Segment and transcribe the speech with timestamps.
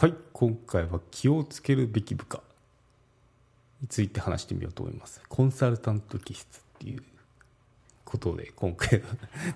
[0.00, 2.40] はい今回は気をつけるべき部下
[3.82, 5.20] について話してみようと思います。
[5.28, 7.02] コンサルタント気質っていう
[8.06, 9.08] ことで今回は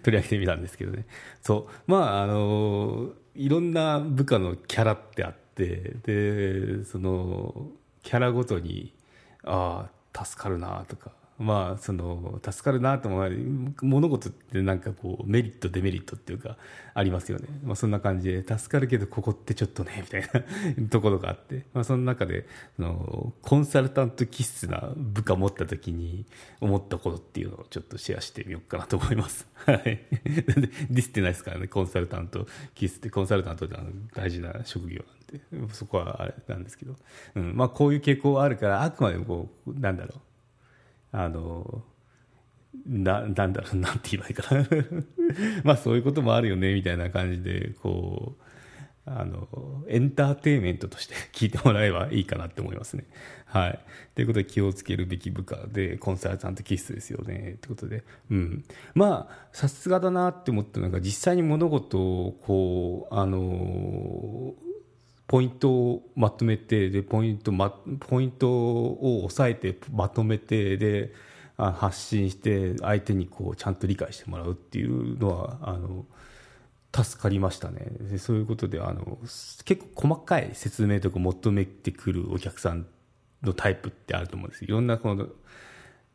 [0.02, 1.06] 取り上げてみたんですけどね。
[1.40, 7.68] そうまああのいろんな部下のキャラってあってでその
[8.02, 8.92] キャラごとに
[9.44, 16.56] ああ助かるなとかまあその助かるなと思う物事ってなんかこうメリットデメリットっていうか
[16.94, 20.22] ありますよね、まあ、そんな感じで助かるけどここってちょっとねみたい
[20.78, 26.24] な ところがあって、まあ、その中でそのコンサルタント気質な部下持った時に
[26.60, 29.48] 思ったことっていうのをちょっとシェアしてみようかなと思います。
[29.66, 29.82] はい。
[29.82, 33.10] ディスってないですからねコンサルタント気質って。
[33.10, 33.76] コンサルタントって
[34.14, 35.02] 大事な職業
[35.52, 35.74] なんで。
[35.74, 36.94] そこはあれなんですけど、
[37.34, 37.56] うん。
[37.56, 40.20] まあ、こういう傾向はあるからあくまでもこうなんだろう。
[41.14, 41.84] あの
[42.86, 44.66] ななんだろう なんて言えばいいかな。
[45.62, 48.42] まあそういうこともあるよねみたいな感じでこう
[49.06, 53.04] あのエンターテインメントとして 聞いてもらえばいいかなって思いますね。
[53.46, 53.78] はい、
[54.16, 64.54] ということで気をつけるべき部下でコンサルタント気質ですよねってことで、うん、まあさすがだなって思ったのが実際に物事をこうあの
[65.26, 71.12] ポイントをまとめてでポイント、ま、ポイントを押さえてまとめてで
[71.56, 76.04] 発信して相手にこうちゃんと理解してもらうっていうのはあの
[76.94, 77.86] 助かりましたね。
[78.00, 79.18] でそういうことであの
[79.64, 82.86] 結構細かい説明とか求めてくるお客さん
[83.42, 84.64] のタイプってあると思うんです。
[84.64, 85.28] いろんなこの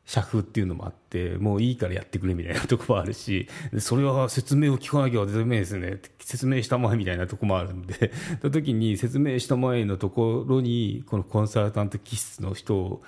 [0.10, 3.48] 社風っていうのもあってもういいからやってくれみたいなとこもあるし
[3.78, 6.02] それは説明を聞かなきゃダメですね。
[6.20, 8.12] 説明したまえみたいなとこもあるんで
[8.42, 13.04] その時に説明した前のところにこのコンサルタント気質の人を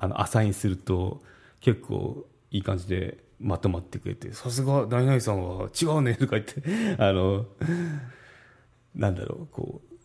[0.00, 1.22] あのアサインすると
[1.60, 6.60] 結構いい感じでまとまってくれてさすが何々さんは違うねとか言って
[6.98, 7.46] あの
[8.96, 9.96] なんだろうこう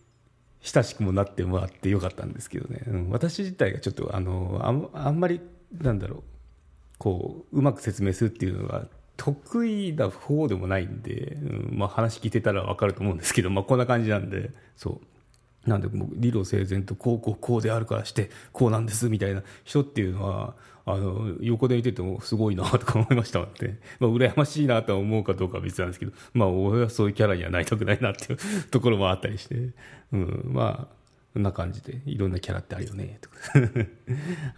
[0.62, 4.62] 親しくもなってもらってよかったんですけどね、私自体がちょっとあの
[4.94, 5.41] あんまり
[5.80, 6.24] なんだろう。
[6.98, 8.86] こううまく説明するっていうのが
[9.18, 15.00] 得意な方でもないんで、うんまあ、話聞いてたら分かると思うんですけど、まあ、こんな感じなんでそ
[15.66, 15.70] う。
[15.70, 20.56] なんでもう理路整然とこうこうこうであるからしてこうなんですみたいな人っていうのは
[20.86, 28.40] あの横で見ててもすごいなとか思いましたので、まあ、羨ましいなと思うかどうかは別なんですけど、まあ、俺はそういうキャラにはなりたくないなっていう
[28.72, 29.70] ところもあったりして、
[30.14, 30.96] うん、まあ
[31.34, 33.38] こんな感じでいろんなキャラってあるよねとか。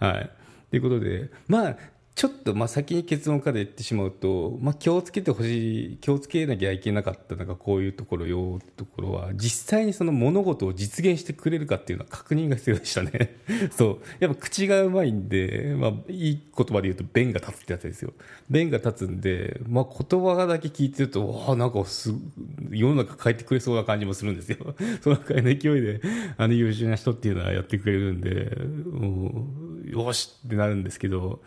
[0.00, 0.30] はい。
[0.74, 1.76] ということで、まあ、
[2.16, 13.36] ちょっとまあ先に結論から言ってしまうと、まあ、気をつけてほしい気をつけなきゃいけなかったのがこういうところよってところは実際にその物事を実現してくれるかっていうのは確認が必要でしたね。
[13.76, 13.98] そう。
[14.20, 18.12] やっぱ口がうまいんで、まあ、いい言葉で言うと弁が立つってやつですよ。
[18.48, 22.12] 弁が立つんで、まあ、言葉だけ聞いてるとわあなんかす
[22.70, 24.76] 世の中変えてくれそうな感じもするんですよ。
[25.02, 26.00] そのくらいの勢いで
[26.36, 28.56] あの優秀な人っていうのはやってくれるんで
[30.02, 31.40] よしってなるんですけど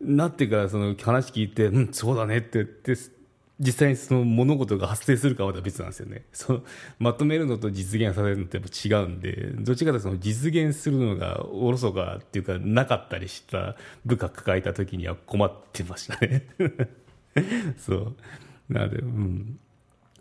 [0.00, 2.96] なってからその話聞いて、うん、そうだねって言って、
[3.60, 6.24] 実際にその物事が発生するかはまた別なんですよね。
[6.32, 6.62] その
[6.98, 16.48] まとめるのと実現させるのってやっぱ違うんで、どっちかというとその実現するのがおろそかっていうかなかったりした部下抱えた時には困ってましたね。
[17.78, 18.16] そう。
[18.68, 19.60] なので、うん。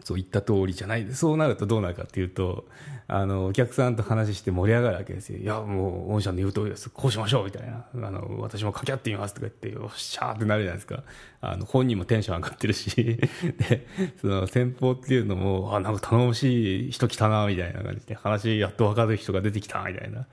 [0.04, 1.08] そう言った通りじゃない。
[1.14, 2.66] そうなるとどうなるかっていうと
[3.08, 5.40] あのお客さんと話して盛り上がるわけですよ。
[5.40, 6.90] いやもう御社の言う通りです。
[6.90, 7.86] こうしましょうみたいな。
[8.08, 11.04] あの私も掛け合ってみますとか言ってよっしゃーってなるじゃないですか。
[11.42, 12.90] あの本人もテンション上がってるし。
[12.96, 13.88] で
[14.22, 20.28] その先方っていうのもあなんか頼もしい人来たなみたいな感じで話やっと分かる人が出てきたみたいな。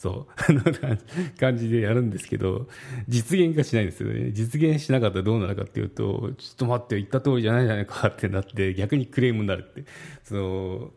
[0.00, 2.68] そう、 感じでやるんですけど、
[3.06, 4.32] 実現化しないんですよね。
[4.32, 9.84] 実現しなかったらどうなるかっていうと、ちょっと待って言った通りじゃないじゃないかってなって、逆にクレームになるって、
[10.24, 10.92] その、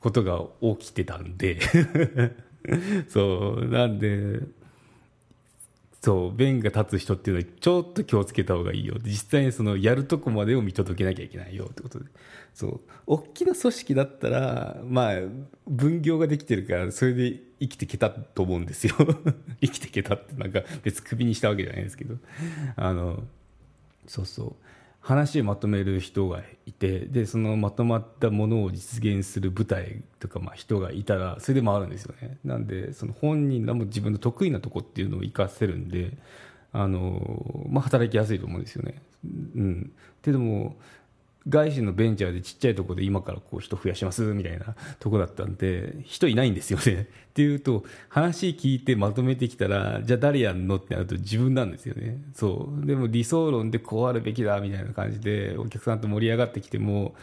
[0.00, 0.42] ことが
[0.76, 1.60] 起きてたんで。
[3.06, 4.40] そう、なんで、
[6.00, 8.96] そう、弁が立つ人っていうのはちょっと気をつけた方がいいよ。
[9.02, 12.06] 実際にそのやるとこまでを見届けなきゃいけないよってことで。
[12.54, 15.14] そう、大きな組織だったら、まあ、
[15.68, 18.94] 分業ができてるから、それで生きてけたと思うんですよ。
[19.60, 22.16] 生きてけたってなんか別クビにしたわけじゃないですけど。
[22.76, 23.22] あの、
[24.06, 24.54] そうそう。
[25.00, 36.18] 話をまとめる人がいてでそのまとまったものを実現する舞台とか、まあ、人がいたらそれでもあるんですよねなんでその本人らも自分の得意なとこっていうのを活かせるんで
[36.72, 39.02] あの、まあ、働きやすいと思うんですよね。
[39.24, 39.92] うん、
[40.22, 40.76] ででも
[41.48, 47.08] 外資のベンチャーでちっちゃいところで今からこう人増やしますみたいなとこだったんで人いないんですよね。
[47.30, 52.22] っていうと話聞いてまとめてきたらじゃあ誰やんのってなると自分なんですよね。
[52.34, 57.14] そうでも理想論でこうあるべきだみたいな感じでお客さんと盛り上がってきても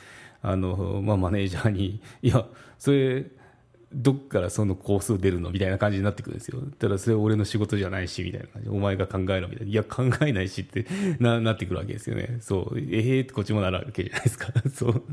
[0.41, 2.45] あの、まあ、マネージャーにいや
[2.79, 3.25] それ
[3.93, 6.61] どっからその工数出るのみたいな感じになってくるんですよ。
[6.77, 8.69] ただそれは俺の仕事じゃないし、みたいな感じ。
[8.69, 9.71] お前が考えろ、みたいな。
[9.71, 10.85] いや、考えないしって
[11.19, 12.37] な、なってくるわけですよね。
[12.41, 12.79] そう。
[12.79, 14.51] ええー、ってこっちもなるわけじゃないですか。
[14.73, 15.03] そう。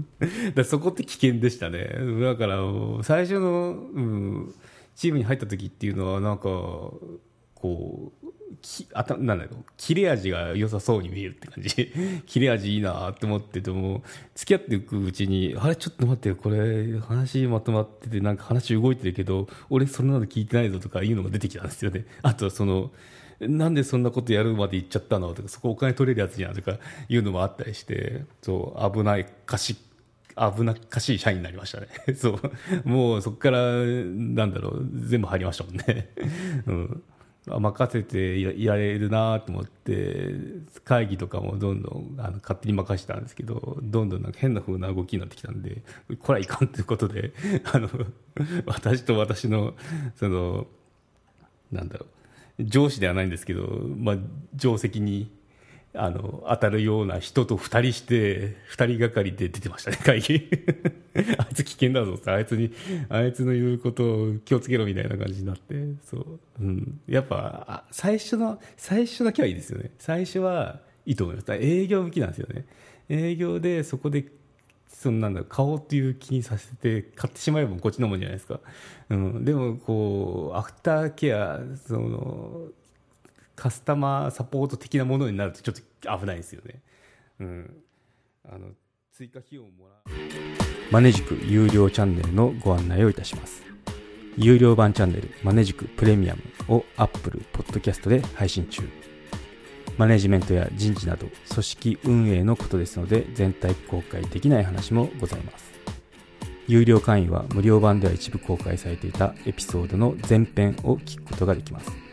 [0.55, 1.88] だそこって危険でしたね。
[2.21, 2.59] だから、
[3.03, 4.55] 最初の、うん、
[4.97, 6.43] チームに入った時っていうのは、なんか、
[7.55, 8.34] こう、
[8.65, 11.93] きあたなんだろう切れ味が良さそうに見えるって感じ
[12.27, 14.03] 切れ味いいなって思ってても
[14.35, 22.91] 付き合っていくうちにあれちょっと待ってこれ話まとまっててなんか話動いてるけど俺そんなの聞いてないぞとかいうのが出てきたんですよね あとはその
[23.41, 25.35] なんでそんなことやるまで行っちゃったの？
[25.35, 26.55] とかそこお金取れるやつじゃん？
[26.55, 26.79] とか
[27.09, 29.77] いうのもあったりしてそう危ないかし
[30.37, 31.89] 危なっかしい社員になりましたね。
[32.17, 32.89] そう。
[32.89, 36.09] もうそこから、なんだろう、全部入りましたもんね。
[36.67, 37.03] うん。
[37.46, 40.35] 任せていられるなと思って
[40.85, 45.82] 会議とかもどんどんあの勝手に任せたんですけどどんどんなんか変な風な動きになってきたんで
[46.20, 47.32] これはいかんということで
[47.70, 47.88] あの
[48.64, 49.75] 私と私の
[50.17, 50.67] その
[51.70, 52.06] なんだろ
[52.58, 53.62] う上司ではないんですけど、
[53.96, 54.17] まあ、
[54.56, 55.31] 定石に
[55.96, 60.49] あの当たるような人と2人して2人がかりで出てましたね会議。
[61.38, 62.73] あいつ危険だぞってあいつに
[63.08, 69.93] あいつの言うことを気をつけろみたいな感じになってそう、うん、やっぱ最初の最初だけはいいですよね。
[69.99, 71.52] 最初はいいと思います。
[71.52, 72.67] 営業向きなんですよね。
[73.08, 74.26] 営業でそこで
[74.88, 78.61] そのなんだ買おうっていう気にさせて買ってしまえばこっちのもんじゃないですか、
[79.11, 82.69] うん、でもこうアフターケアその
[83.56, 86.81] カスタマーサポート的なものになるとちょっと危ないですよね。
[87.41, 87.77] うん。
[88.49, 88.69] あの、
[89.12, 90.15] 追加費用もらう。
[90.91, 93.62] マネジク有料チャンネルのご案内をいたします。
[94.37, 98.83] 有料版チャンネルマネジクプレミアムを Apple Podcast で配信中。
[99.97, 105.73] マネジメントや人事など組織運営のことですので全体公開できない話もございます。
[106.67, 112.04] 有料会員は無料版では一部公開されていたエピソードの前編を聞くことができます。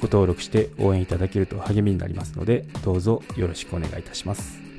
[0.00, 4.69] ご登録して応援いただけると励みになりますのでどうぞよろしくお願いいたします。